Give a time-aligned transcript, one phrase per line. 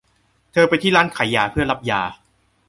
[0.51, 2.01] เธอไปที่ร้านขายยาเพื่อรับยา